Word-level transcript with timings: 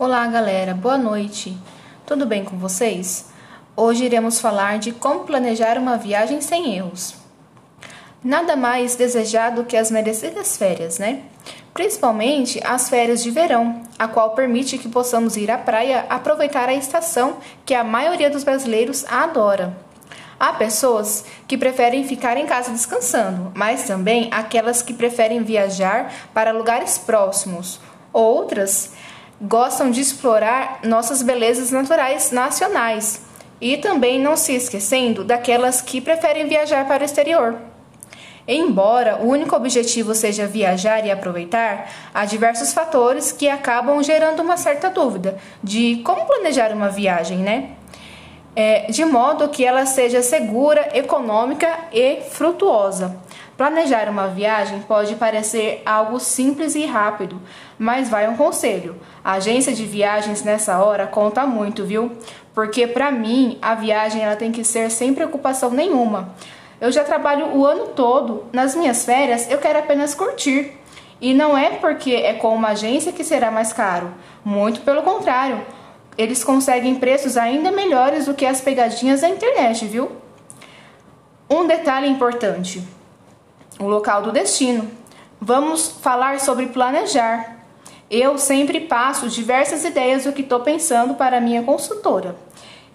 Olá, 0.00 0.24
galera, 0.28 0.74
boa 0.74 0.96
noite. 0.96 1.58
Tudo 2.06 2.24
bem 2.24 2.44
com 2.44 2.56
vocês? 2.56 3.30
Hoje 3.74 4.04
iremos 4.04 4.40
falar 4.40 4.78
de 4.78 4.92
como 4.92 5.24
planejar 5.24 5.76
uma 5.76 5.96
viagem 5.96 6.40
sem 6.40 6.76
erros. 6.76 7.16
Nada 8.22 8.54
mais 8.54 8.94
desejado 8.94 9.64
que 9.64 9.76
as 9.76 9.90
merecidas 9.90 10.56
férias, 10.56 11.00
né? 11.00 11.22
Principalmente 11.74 12.60
as 12.64 12.88
férias 12.88 13.24
de 13.24 13.32
verão, 13.32 13.82
a 13.98 14.06
qual 14.06 14.36
permite 14.36 14.78
que 14.78 14.88
possamos 14.88 15.36
ir 15.36 15.50
à 15.50 15.58
praia 15.58 16.06
aproveitar 16.08 16.68
a 16.68 16.74
estação 16.74 17.38
que 17.66 17.74
a 17.74 17.82
maioria 17.82 18.30
dos 18.30 18.44
brasileiros 18.44 19.04
adora. 19.08 19.76
Há 20.38 20.52
pessoas 20.52 21.24
que 21.48 21.58
preferem 21.58 22.06
ficar 22.06 22.36
em 22.36 22.46
casa 22.46 22.70
descansando, 22.70 23.50
mas 23.52 23.82
também 23.82 24.28
aquelas 24.30 24.80
que 24.80 24.94
preferem 24.94 25.42
viajar 25.42 26.12
para 26.32 26.52
lugares 26.52 26.98
próximos. 26.98 27.80
Outras 28.12 28.92
gostam 29.40 29.90
de 29.90 30.00
explorar 30.00 30.80
nossas 30.84 31.22
belezas 31.22 31.70
naturais 31.70 32.30
nacionais 32.30 33.22
e 33.60 33.76
também 33.76 34.20
não 34.20 34.36
se 34.36 34.52
esquecendo 34.54 35.24
daquelas 35.24 35.80
que 35.80 36.00
preferem 36.00 36.48
viajar 36.48 36.86
para 36.86 37.02
o 37.02 37.04
exterior. 37.04 37.56
Embora 38.46 39.18
o 39.20 39.28
único 39.28 39.54
objetivo 39.54 40.14
seja 40.14 40.46
viajar 40.46 41.04
e 41.04 41.10
aproveitar, 41.10 41.90
há 42.14 42.24
diversos 42.24 42.72
fatores 42.72 43.30
que 43.30 43.46
acabam 43.48 44.02
gerando 44.02 44.40
uma 44.40 44.56
certa 44.56 44.88
dúvida 44.88 45.36
de 45.62 46.00
como 46.02 46.24
planejar 46.24 46.72
uma 46.72 46.88
viagem, 46.88 47.38
né? 47.38 47.72
É, 48.56 48.90
de 48.90 49.04
modo 49.04 49.50
que 49.50 49.64
ela 49.64 49.84
seja 49.84 50.22
segura, 50.22 50.88
econômica 50.94 51.68
e 51.92 52.22
frutuosa. 52.30 53.16
Planejar 53.58 54.08
uma 54.08 54.28
viagem 54.28 54.78
pode 54.82 55.16
parecer 55.16 55.82
algo 55.84 56.20
simples 56.20 56.76
e 56.76 56.86
rápido, 56.86 57.42
mas 57.76 58.08
vai 58.08 58.28
um 58.28 58.36
conselho. 58.36 58.94
A 59.24 59.32
agência 59.32 59.72
de 59.72 59.84
viagens 59.84 60.44
nessa 60.44 60.78
hora 60.78 61.08
conta 61.08 61.44
muito, 61.44 61.84
viu? 61.84 62.12
Porque 62.54 62.86
para 62.86 63.10
mim 63.10 63.58
a 63.60 63.74
viagem 63.74 64.22
ela 64.22 64.36
tem 64.36 64.52
que 64.52 64.62
ser 64.62 64.92
sem 64.92 65.12
preocupação 65.12 65.72
nenhuma. 65.72 66.36
Eu 66.80 66.92
já 66.92 67.02
trabalho 67.02 67.46
o 67.46 67.66
ano 67.66 67.88
todo, 67.88 68.44
nas 68.52 68.76
minhas 68.76 69.04
férias 69.04 69.50
eu 69.50 69.58
quero 69.58 69.80
apenas 69.80 70.14
curtir. 70.14 70.74
E 71.20 71.34
não 71.34 71.58
é 71.58 71.70
porque 71.70 72.12
é 72.12 72.34
com 72.34 72.54
uma 72.54 72.68
agência 72.68 73.10
que 73.10 73.24
será 73.24 73.50
mais 73.50 73.72
caro, 73.72 74.14
muito 74.44 74.82
pelo 74.82 75.02
contrário. 75.02 75.60
Eles 76.16 76.44
conseguem 76.44 76.94
preços 76.94 77.36
ainda 77.36 77.72
melhores 77.72 78.26
do 78.26 78.34
que 78.34 78.46
as 78.46 78.60
pegadinhas 78.60 79.22
da 79.22 79.28
internet, 79.28 79.84
viu? 79.84 80.12
Um 81.50 81.66
detalhe 81.66 82.06
importante: 82.06 82.96
o 83.78 83.86
local 83.86 84.22
do 84.22 84.32
destino. 84.32 84.90
Vamos 85.40 85.88
falar 86.02 86.40
sobre 86.40 86.66
planejar. 86.66 87.58
Eu 88.10 88.38
sempre 88.38 88.80
passo 88.80 89.28
diversas 89.28 89.84
ideias 89.84 90.24
do 90.24 90.32
que 90.32 90.42
estou 90.42 90.60
pensando 90.60 91.14
para 91.14 91.40
minha 91.40 91.62
consultora 91.62 92.36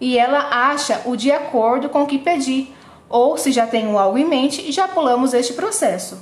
e 0.04 0.18
ela 0.18 0.50
acha 0.72 1.02
o 1.06 1.16
de 1.16 1.32
acordo 1.32 1.88
com 1.88 2.04
o 2.04 2.06
que 2.06 2.18
pedi, 2.18 2.68
ou 3.08 3.38
se 3.38 3.52
já 3.52 3.66
tenho 3.66 3.98
algo 3.98 4.18
em 4.18 4.26
mente, 4.26 4.72
já 4.72 4.88
pulamos 4.88 5.34
este 5.34 5.54
processo. 5.54 6.18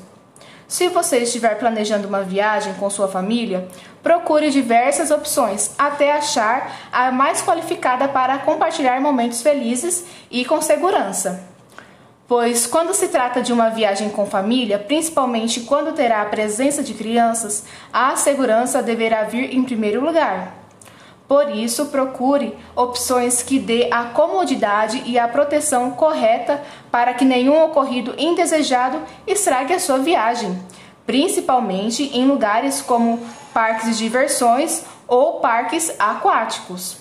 Se 0.67 0.87
você 0.87 1.17
estiver 1.17 1.57
planejando 1.57 2.07
uma 2.07 2.21
viagem 2.21 2.73
com 2.75 2.89
sua 2.89 3.07
família, 3.07 3.67
procure 4.03 4.51
diversas 4.51 5.09
opções 5.09 5.71
até 5.77 6.13
achar 6.13 6.89
a 6.91 7.11
mais 7.11 7.41
qualificada 7.41 8.07
para 8.07 8.37
compartilhar 8.37 9.01
momentos 9.01 9.41
felizes 9.41 10.05
e 10.29 10.45
com 10.45 10.61
segurança 10.61 11.50
pois 12.31 12.65
quando 12.65 12.93
se 12.93 13.09
trata 13.09 13.41
de 13.41 13.51
uma 13.51 13.67
viagem 13.67 14.09
com 14.09 14.25
família, 14.25 14.79
principalmente 14.79 15.59
quando 15.59 15.91
terá 15.91 16.21
a 16.21 16.25
presença 16.27 16.81
de 16.81 16.93
crianças, 16.93 17.65
a 17.91 18.15
segurança 18.15 18.81
deverá 18.81 19.23
vir 19.23 19.53
em 19.53 19.61
primeiro 19.65 19.99
lugar. 19.99 20.55
Por 21.27 21.53
isso, 21.53 21.87
procure 21.87 22.57
opções 22.73 23.43
que 23.43 23.59
dê 23.59 23.89
a 23.91 24.05
comodidade 24.05 25.03
e 25.05 25.19
a 25.19 25.27
proteção 25.27 25.91
correta 25.91 26.63
para 26.89 27.13
que 27.13 27.25
nenhum 27.25 27.65
ocorrido 27.65 28.15
indesejado 28.17 29.01
estrague 29.27 29.73
a 29.73 29.79
sua 29.79 29.97
viagem, 29.97 30.57
principalmente 31.05 32.17
em 32.17 32.25
lugares 32.25 32.81
como 32.81 33.19
parques 33.53 33.87
de 33.87 33.97
diversões 34.05 34.85
ou 35.05 35.41
parques 35.41 35.93
aquáticos. 35.99 37.00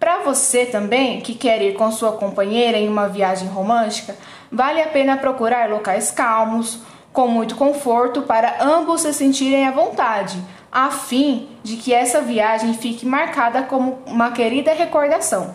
Para 0.00 0.20
você 0.20 0.64
também 0.64 1.20
que 1.20 1.34
quer 1.34 1.60
ir 1.60 1.74
com 1.74 1.92
sua 1.92 2.12
companheira 2.12 2.78
em 2.78 2.88
uma 2.88 3.06
viagem 3.06 3.46
romântica, 3.46 4.16
vale 4.50 4.80
a 4.80 4.86
pena 4.86 5.18
procurar 5.18 5.68
locais 5.68 6.10
calmos, 6.10 6.78
com 7.12 7.28
muito 7.28 7.54
conforto 7.54 8.22
para 8.22 8.64
ambos 8.64 9.02
se 9.02 9.12
sentirem 9.12 9.66
à 9.66 9.70
vontade, 9.70 10.42
a 10.72 10.90
fim 10.90 11.50
de 11.62 11.76
que 11.76 11.92
essa 11.92 12.22
viagem 12.22 12.72
fique 12.72 13.04
marcada 13.04 13.64
como 13.64 13.98
uma 14.06 14.30
querida 14.30 14.72
recordação. 14.72 15.54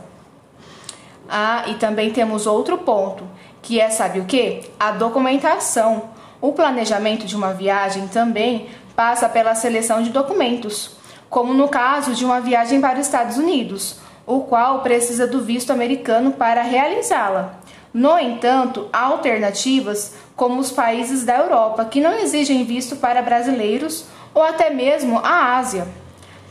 Ah, 1.27 1.63
e 1.65 1.73
também 1.75 2.11
temos 2.11 2.45
outro 2.45 2.77
ponto, 2.77 3.23
que 3.63 3.81
é 3.81 3.89
sabe 3.89 4.19
o 4.19 4.25
que? 4.25 4.61
A 4.79 4.91
documentação. 4.91 6.09
O 6.39 6.51
planejamento 6.51 7.25
de 7.25 7.35
uma 7.35 7.51
viagem 7.51 8.07
também 8.09 8.69
passa 8.95 9.27
pela 9.27 9.55
seleção 9.55 10.03
de 10.03 10.11
documentos, 10.11 10.91
como 11.31 11.51
no 11.51 11.67
caso 11.67 12.13
de 12.13 12.23
uma 12.23 12.39
viagem 12.39 12.79
para 12.79 12.99
os 12.99 13.07
Estados 13.07 13.37
Unidos 13.37 14.04
o 14.25 14.41
qual 14.41 14.81
precisa 14.81 15.27
do 15.27 15.41
visto 15.41 15.71
americano 15.71 16.31
para 16.31 16.61
realizá-la. 16.61 17.59
No 17.93 18.19
entanto, 18.19 18.89
há 18.91 19.03
alternativas 19.03 20.15
como 20.35 20.59
os 20.59 20.71
países 20.71 21.23
da 21.23 21.37
Europa 21.37 21.85
que 21.85 22.01
não 22.01 22.13
exigem 22.19 22.65
visto 22.65 22.97
para 22.97 23.21
brasileiros 23.21 24.05
ou 24.33 24.43
até 24.43 24.69
mesmo 24.69 25.19
a 25.19 25.57
Ásia. 25.57 25.87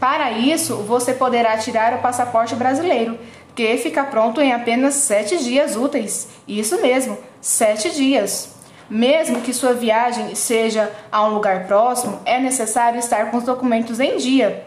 Para 0.00 0.32
isso, 0.32 0.76
você 0.76 1.12
poderá 1.12 1.56
tirar 1.58 1.94
o 1.94 2.02
passaporte 2.02 2.54
brasileiro, 2.54 3.18
que 3.54 3.76
fica 3.76 4.02
pronto 4.04 4.40
em 4.40 4.52
apenas 4.52 4.94
sete 4.94 5.36
dias 5.38 5.76
úteis. 5.76 6.28
Isso 6.48 6.80
mesmo, 6.80 7.18
sete 7.40 7.90
dias. 7.90 8.54
Mesmo 8.88 9.40
que 9.40 9.52
sua 9.52 9.72
viagem 9.72 10.34
seja 10.34 10.90
a 11.10 11.24
um 11.24 11.34
lugar 11.34 11.66
próximo, 11.66 12.20
é 12.24 12.38
necessário 12.38 12.98
estar 12.98 13.30
com 13.30 13.38
os 13.38 13.44
documentos 13.44 13.98
em 14.00 14.16
dia, 14.16 14.66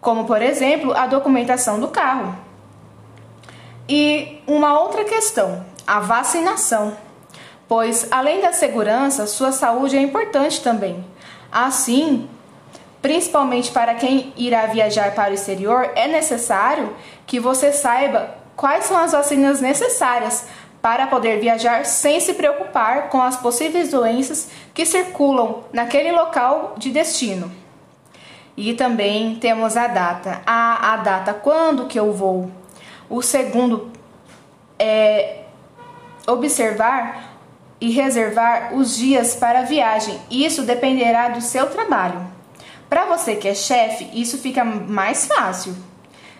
como 0.00 0.24
por 0.24 0.42
exemplo 0.42 0.92
a 0.92 1.06
documentação 1.06 1.80
do 1.80 1.88
carro. 1.88 2.43
E 3.88 4.42
uma 4.46 4.80
outra 4.80 5.04
questão, 5.04 5.64
a 5.86 6.00
vacinação. 6.00 6.96
Pois, 7.68 8.08
além 8.10 8.40
da 8.40 8.52
segurança, 8.52 9.26
sua 9.26 9.52
saúde 9.52 9.96
é 9.96 10.00
importante 10.00 10.62
também. 10.62 11.04
Assim, 11.52 12.28
principalmente 13.02 13.70
para 13.70 13.94
quem 13.94 14.32
irá 14.36 14.66
viajar 14.66 15.14
para 15.14 15.30
o 15.30 15.34
exterior, 15.34 15.90
é 15.94 16.08
necessário 16.08 16.94
que 17.26 17.38
você 17.38 17.72
saiba 17.72 18.34
quais 18.56 18.86
são 18.86 18.96
as 18.96 19.12
vacinas 19.12 19.60
necessárias 19.60 20.46
para 20.80 21.06
poder 21.06 21.40
viajar 21.40 21.84
sem 21.84 22.20
se 22.20 22.34
preocupar 22.34 23.08
com 23.08 23.20
as 23.20 23.36
possíveis 23.36 23.90
doenças 23.90 24.50
que 24.72 24.84
circulam 24.84 25.64
naquele 25.72 26.12
local 26.12 26.74
de 26.76 26.90
destino. 26.90 27.50
E 28.56 28.74
também 28.74 29.36
temos 29.36 29.76
a 29.76 29.86
data. 29.86 30.42
A, 30.46 30.92
a 30.92 30.96
data 30.98 31.34
quando 31.34 31.86
que 31.86 31.98
eu 31.98 32.12
vou 32.12 32.50
o 33.16 33.22
segundo 33.22 33.92
é 34.76 35.42
observar 36.26 37.36
e 37.80 37.90
reservar 37.90 38.74
os 38.74 38.96
dias 38.96 39.36
para 39.36 39.60
a 39.60 39.62
viagem. 39.62 40.18
Isso 40.28 40.62
dependerá 40.62 41.28
do 41.28 41.40
seu 41.40 41.66
trabalho. 41.70 42.20
Para 42.88 43.04
você 43.04 43.36
que 43.36 43.46
é 43.46 43.54
chefe, 43.54 44.10
isso 44.12 44.38
fica 44.38 44.64
mais 44.64 45.26
fácil. 45.26 45.76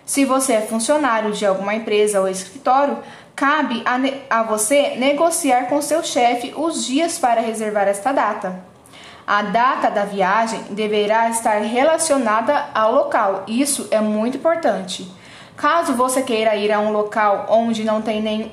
Se 0.05 0.25
você 0.25 0.53
é 0.53 0.61
funcionário 0.61 1.31
de 1.31 1.45
alguma 1.45 1.73
empresa 1.73 2.19
ou 2.19 2.27
escritório, 2.27 2.97
cabe 3.35 3.81
a, 3.85 4.39
a 4.39 4.43
você 4.43 4.95
negociar 4.97 5.67
com 5.67 5.81
seu 5.81 6.03
chefe 6.03 6.53
os 6.57 6.85
dias 6.85 7.17
para 7.17 7.39
reservar 7.39 7.87
esta 7.87 8.11
data. 8.11 8.63
A 9.25 9.41
data 9.41 9.89
da 9.89 10.03
viagem 10.03 10.61
deverá 10.71 11.29
estar 11.29 11.59
relacionada 11.61 12.67
ao 12.73 12.93
local. 12.93 13.43
Isso 13.47 13.87
é 13.91 13.99
muito 14.01 14.37
importante. 14.37 15.09
Caso 15.55 15.93
você 15.93 16.21
queira 16.21 16.55
ir 16.55 16.71
a 16.71 16.79
um 16.79 16.91
local 16.91 17.45
onde 17.49 17.83
não 17.83 18.01
tem 18.01 18.21
nem, 18.21 18.51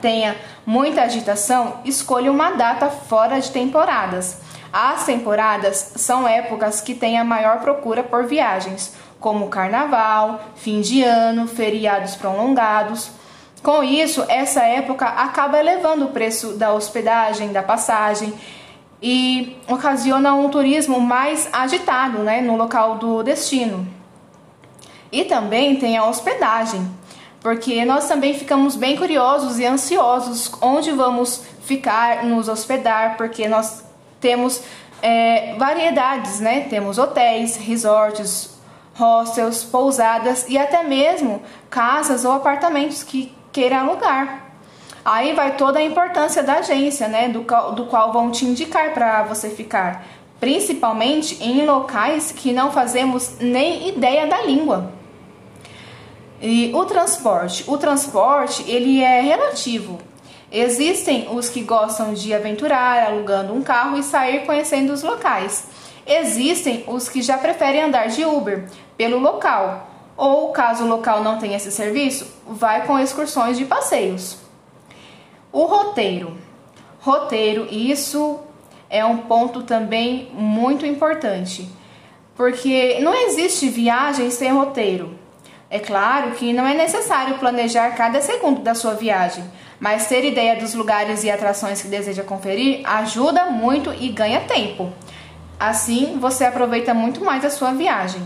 tenha 0.00 0.36
muita 0.66 1.02
agitação, 1.02 1.80
escolha 1.84 2.30
uma 2.30 2.50
data 2.50 2.90
fora 2.90 3.40
de 3.40 3.50
temporadas. 3.50 4.40
As 4.72 5.06
temporadas 5.06 5.92
são 5.96 6.28
épocas 6.28 6.80
que 6.80 6.94
têm 6.94 7.18
a 7.18 7.24
maior 7.24 7.60
procura 7.60 8.02
por 8.02 8.26
viagens, 8.26 8.94
como 9.18 9.48
carnaval, 9.48 10.40
fim 10.56 10.80
de 10.80 11.02
ano, 11.02 11.46
feriados 11.46 12.16
prolongados. 12.16 13.10
Com 13.62 13.82
isso, 13.82 14.24
essa 14.28 14.62
época 14.62 15.06
acaba 15.06 15.58
elevando 15.58 16.06
o 16.06 16.10
preço 16.10 16.52
da 16.52 16.72
hospedagem, 16.72 17.52
da 17.52 17.62
passagem 17.62 18.34
e 19.00 19.56
ocasiona 19.68 20.34
um 20.34 20.48
turismo 20.48 21.00
mais 21.00 21.48
agitado 21.52 22.18
né, 22.18 22.40
no 22.40 22.56
local 22.56 22.96
do 22.96 23.22
destino. 23.22 23.97
E 25.10 25.24
também 25.24 25.76
tem 25.76 25.96
a 25.96 26.06
hospedagem, 26.06 26.86
porque 27.40 27.84
nós 27.84 28.06
também 28.06 28.34
ficamos 28.34 28.76
bem 28.76 28.96
curiosos 28.96 29.58
e 29.58 29.64
ansiosos 29.64 30.52
onde 30.60 30.90
vamos 30.90 31.42
ficar, 31.62 32.24
nos 32.24 32.48
hospedar, 32.48 33.16
porque 33.16 33.48
nós 33.48 33.84
temos 34.20 34.62
é, 35.02 35.54
variedades, 35.56 36.40
né? 36.40 36.62
Temos 36.68 36.98
hotéis, 36.98 37.56
resorts, 37.56 38.58
hostels, 38.94 39.64
pousadas 39.64 40.46
e 40.48 40.58
até 40.58 40.82
mesmo 40.82 41.40
casas 41.70 42.24
ou 42.24 42.32
apartamentos 42.32 43.02
que 43.02 43.32
queira 43.52 43.80
alugar. 43.80 44.46
Aí 45.04 45.32
vai 45.32 45.56
toda 45.56 45.78
a 45.78 45.82
importância 45.82 46.42
da 46.42 46.54
agência, 46.54 47.08
né, 47.08 47.28
do, 47.28 47.40
do 47.72 47.86
qual 47.86 48.12
vão 48.12 48.30
te 48.30 48.44
indicar 48.44 48.92
para 48.92 49.22
você 49.22 49.48
ficar, 49.48 50.04
principalmente 50.38 51.42
em 51.42 51.64
locais 51.64 52.30
que 52.30 52.52
não 52.52 52.70
fazemos 52.70 53.38
nem 53.40 53.88
ideia 53.88 54.26
da 54.26 54.42
língua. 54.42 54.92
E 56.40 56.70
o 56.72 56.84
transporte, 56.84 57.64
o 57.66 57.76
transporte 57.76 58.64
ele 58.70 59.02
é 59.02 59.20
relativo. 59.20 59.98
Existem 60.50 61.28
os 61.30 61.48
que 61.48 61.62
gostam 61.62 62.14
de 62.14 62.32
aventurar, 62.32 63.08
alugando 63.08 63.52
um 63.52 63.62
carro 63.62 63.98
e 63.98 64.02
sair 64.02 64.46
conhecendo 64.46 64.92
os 64.92 65.02
locais. 65.02 65.66
Existem 66.06 66.84
os 66.86 67.08
que 67.08 67.20
já 67.20 67.36
preferem 67.36 67.82
andar 67.82 68.08
de 68.08 68.24
Uber 68.24 68.66
pelo 68.96 69.18
local, 69.18 69.90
ou 70.16 70.50
caso 70.52 70.84
o 70.84 70.88
local 70.88 71.22
não 71.22 71.38
tenha 71.38 71.56
esse 71.56 71.70
serviço, 71.70 72.26
vai 72.46 72.86
com 72.86 72.98
excursões 72.98 73.58
de 73.58 73.66
passeios. 73.66 74.38
O 75.52 75.64
roteiro. 75.64 76.36
Roteiro, 77.00 77.66
isso 77.70 78.40
é 78.88 79.04
um 79.04 79.18
ponto 79.18 79.62
também 79.64 80.30
muito 80.32 80.86
importante, 80.86 81.68
porque 82.34 83.00
não 83.00 83.14
existe 83.14 83.68
viagem 83.68 84.30
sem 84.30 84.50
roteiro. 84.50 85.27
É 85.70 85.78
claro 85.78 86.30
que 86.30 86.52
não 86.54 86.66
é 86.66 86.72
necessário 86.72 87.38
planejar 87.38 87.90
cada 87.90 88.22
segundo 88.22 88.62
da 88.62 88.74
sua 88.74 88.94
viagem, 88.94 89.44
mas 89.78 90.06
ter 90.06 90.24
ideia 90.24 90.56
dos 90.56 90.72
lugares 90.72 91.24
e 91.24 91.30
atrações 91.30 91.82
que 91.82 91.88
deseja 91.88 92.22
conferir 92.22 92.80
ajuda 92.88 93.46
muito 93.46 93.92
e 93.92 94.08
ganha 94.08 94.40
tempo. 94.40 94.90
Assim, 95.60 96.18
você 96.18 96.46
aproveita 96.46 96.94
muito 96.94 97.22
mais 97.22 97.44
a 97.44 97.50
sua 97.50 97.72
viagem. 97.72 98.22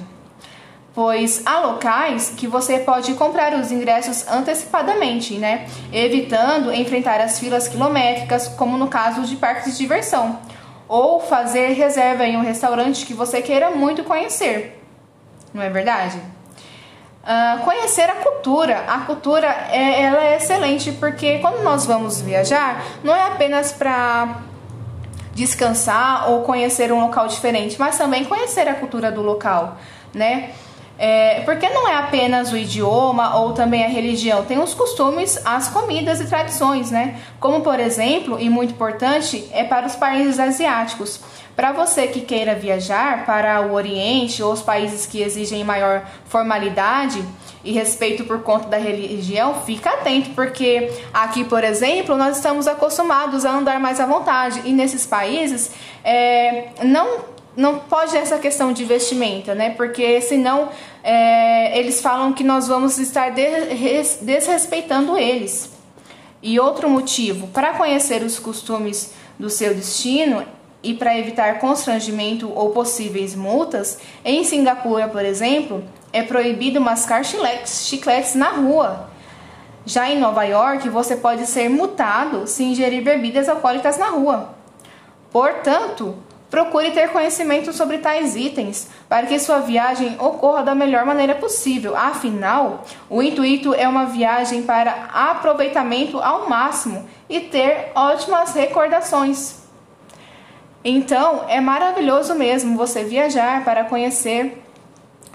Pois 0.95 1.43
há 1.45 1.59
locais 1.59 2.33
que 2.37 2.47
você 2.47 2.79
pode 2.79 3.15
comprar 3.15 3.55
os 3.55 3.73
ingressos 3.73 4.29
antecipadamente, 4.29 5.35
né? 5.35 5.67
Evitando 5.93 6.73
enfrentar 6.73 7.21
as 7.21 7.41
filas 7.41 7.67
quilométricas, 7.67 8.49
como 8.49 8.77
no 8.77 8.89
caso 8.89 9.23
de 9.23 9.35
parques 9.37 9.73
de 9.73 9.79
diversão, 9.79 10.39
ou 10.87 11.19
fazer 11.19 11.73
reserva 11.73 12.25
em 12.25 12.37
um 12.37 12.43
restaurante 12.43 13.07
que 13.07 13.15
você 13.15 13.41
queira 13.43 13.71
muito 13.71 14.05
conhecer. 14.05 14.81
Não 15.53 15.63
é 15.63 15.71
verdade? 15.71 16.21
Uh, 17.23 17.63
conhecer 17.65 18.11
a 18.11 18.17
cultura. 18.17 18.85
A 18.89 18.99
cultura 19.01 19.47
é, 19.71 20.03
ela 20.03 20.25
é 20.25 20.37
excelente 20.37 20.91
porque 20.91 21.39
quando 21.39 21.63
nós 21.63 21.87
vamos 21.87 22.21
viajar, 22.21 22.85
não 23.05 23.15
é 23.15 23.23
apenas 23.23 23.71
para 23.71 24.41
descansar 25.33 26.31
ou 26.31 26.43
conhecer 26.43 26.93
um 26.93 27.01
local 27.01 27.29
diferente, 27.29 27.77
mas 27.79 27.97
também 27.97 28.25
conhecer 28.25 28.67
a 28.69 28.75
cultura 28.75 29.11
do 29.13 29.23
local, 29.23 29.77
né? 30.13 30.51
É, 30.99 31.41
porque 31.41 31.69
não 31.69 31.89
é 31.89 31.97
apenas 31.97 32.53
o 32.53 32.57
idioma 32.57 33.37
ou 33.37 33.53
também 33.53 33.85
a 33.85 33.89
religião, 33.89 34.45
tem 34.45 34.59
os 34.59 34.75
costumes, 34.75 35.41
as 35.45 35.69
comidas 35.69 36.21
e 36.21 36.27
tradições, 36.27 36.91
né? 36.91 37.21
Como 37.41 37.61
por 37.63 37.81
exemplo, 37.81 38.39
e 38.39 38.49
muito 38.51 38.73
importante, 38.73 39.49
é 39.53 39.65
para 39.65 39.87
os 39.87 39.97
países 39.97 40.39
asiáticos. 40.39 41.21
Para 41.55 41.73
você 41.73 42.07
que 42.07 42.23
queira 42.23 42.55
viajar 42.55 43.27
para 43.27 43.61
o 43.61 43.75
Oriente 43.75 44.43
ou 44.43 44.53
os 44.53 44.63
países 44.63 45.05
que 45.05 45.21
exigem 45.21 45.63
maior 45.63 46.03
formalidade 46.25 47.23
e 47.63 47.73
respeito 47.73 48.25
por 48.25 48.43
conta 48.43 48.69
da 48.69 48.79
religião, 48.79 49.63
fica 49.63 49.91
atento, 49.91 50.31
porque 50.31 50.91
aqui, 51.13 51.45
por 51.45 51.63
exemplo, 51.63 52.17
nós 52.17 52.37
estamos 52.37 52.67
acostumados 52.67 53.45
a 53.45 53.51
andar 53.51 53.79
mais 53.79 54.01
à 54.01 54.07
vontade 54.07 54.63
e 54.65 54.73
nesses 54.73 55.07
países 55.07 55.73
é, 56.03 56.69
não 56.83 57.33
não 57.55 57.81
pode 57.81 58.17
essa 58.17 58.39
questão 58.39 58.73
de 58.73 58.83
vestimenta, 58.83 59.55
né? 59.55 59.71
Porque 59.71 60.23
senão 60.23 60.71
é, 61.05 61.79
eles 61.79 62.01
falam 62.01 62.33
que 62.33 62.43
nós 62.43 62.67
vamos 62.67 62.99
estar 62.99 63.31
desrespeitando 64.23 65.19
eles. 65.19 65.71
E 66.43 66.59
outro 66.59 66.89
motivo, 66.89 67.49
para 67.49 67.75
conhecer 67.75 68.23
os 68.23 68.39
costumes 68.39 69.13
do 69.39 69.51
seu 69.51 69.75
destino, 69.75 70.45
e 70.83 70.95
para 70.95 71.17
evitar 71.19 71.59
constrangimento 71.59 72.51
ou 72.53 72.71
possíveis 72.71 73.35
multas, 73.35 73.99
em 74.25 74.43
Singapura, 74.43 75.09
por 75.09 75.25
exemplo, 75.25 75.85
é 76.13 76.23
proibido 76.23 76.81
mascar 76.81 77.25
chicletes, 77.25 77.87
chicletes 77.87 78.35
na 78.35 78.49
rua. 78.49 79.11
Já 79.85 80.09
em 80.09 80.19
Nova 80.19 80.45
York, 80.45 80.89
você 80.89 81.17
pode 81.17 81.47
ser 81.47 81.69
multado 81.69 82.47
se 82.47 82.65
ingerir 82.65 83.03
bebidas 83.03 83.49
alcoólicas 83.49 83.99
na 83.99 84.07
rua. 84.07 84.55
Portanto, 85.31 86.17
procure 86.51 86.91
ter 86.91 87.09
conhecimento 87.09 87.73
sobre 87.73 87.99
tais 87.99 88.37
itens 88.37 88.89
para 89.09 89.27
que 89.27 89.39
sua 89.39 89.61
viagem 89.61 90.17
ocorra 90.21 90.63
da 90.63 90.75
melhor 90.75 91.07
maneira 91.07 91.35
possível. 91.35 91.97
Afinal, 91.97 92.85
o 93.09 93.23
intuito 93.23 93.73
é 93.75 93.89
uma 93.89 94.05
viagem 94.05 94.63
para 94.63 95.09
aproveitamento 95.13 96.21
ao 96.21 96.49
máximo 96.49 97.09
e 97.29 97.41
ter 97.41 97.91
ótimas 97.95 98.53
recordações. 98.53 99.62
Então, 100.85 101.45
é 101.49 101.61
maravilhoso 101.61 102.35
mesmo 102.35 102.77
você 102.77 103.05
viajar 103.05 103.65
para 103.65 103.85
conhecer 103.85 104.63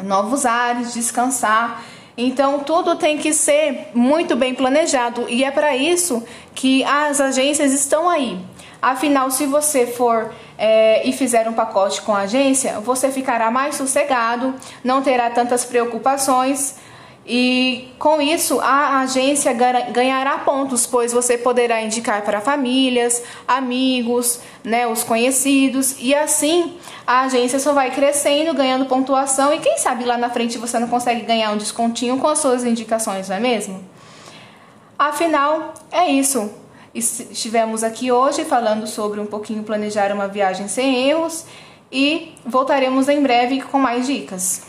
novos 0.03 0.45
ares, 0.45 0.93
descansar. 0.93 1.83
Então, 2.17 2.59
tudo 2.59 2.95
tem 2.95 3.17
que 3.17 3.31
ser 3.31 3.89
muito 3.93 4.35
bem 4.35 4.53
planejado 4.53 5.25
e 5.29 5.43
é 5.43 5.51
para 5.51 5.75
isso 5.75 6.23
que 6.53 6.83
as 6.83 7.21
agências 7.21 7.71
estão 7.73 8.09
aí. 8.09 8.39
Afinal, 8.81 9.31
se 9.31 9.45
você 9.45 9.87
for 9.87 10.33
é, 10.57 11.07
e 11.07 11.11
fizer 11.11 11.47
um 11.47 11.53
pacote 11.53 12.01
com 12.01 12.13
a 12.13 12.21
agência, 12.21 12.79
você 12.79 13.11
ficará 13.11 13.49
mais 13.49 13.75
sossegado, 13.75 14.53
não 14.83 15.01
terá 15.01 15.29
tantas 15.29 15.65
preocupações 15.65 16.75
e 17.27 17.89
com 17.99 18.21
isso 18.21 18.59
a 18.61 19.01
agência 19.01 19.51
ganhará 19.51 20.37
pontos, 20.39 20.87
pois 20.87 21.11
você 21.11 21.37
poderá 21.37 21.81
indicar 21.81 22.21
para 22.21 22.39
famílias, 22.39 23.21
amigos, 23.45 24.39
né, 24.63 24.87
os 24.87 25.03
conhecidos, 25.03 25.97
e 25.99 26.15
assim 26.15 26.77
a 27.05 27.21
agência 27.21 27.59
só 27.59 27.73
vai 27.73 27.91
crescendo, 27.91 28.53
ganhando 28.53 28.85
pontuação, 28.85 29.53
e 29.53 29.59
quem 29.59 29.77
sabe 29.77 30.05
lá 30.05 30.17
na 30.17 30.29
frente 30.29 30.57
você 30.57 30.79
não 30.79 30.87
consegue 30.87 31.21
ganhar 31.21 31.51
um 31.51 31.57
descontinho 31.57 32.17
com 32.17 32.27
as 32.27 32.39
suas 32.39 32.63
indicações, 32.63 33.27
não 33.27 33.35
é 33.35 33.39
mesmo? 33.39 33.83
Afinal, 34.97 35.73
é 35.91 36.09
isso. 36.09 36.49
Estivemos 36.95 37.83
aqui 37.83 38.11
hoje 38.11 38.45
falando 38.45 38.87
sobre 38.87 39.19
um 39.19 39.25
pouquinho 39.25 39.63
planejar 39.63 40.11
uma 40.11 40.27
viagem 40.27 40.67
sem 40.67 41.09
erros 41.09 41.45
e 41.91 42.33
voltaremos 42.45 43.07
em 43.07 43.21
breve 43.21 43.61
com 43.61 43.77
mais 43.77 44.07
dicas. 44.07 44.66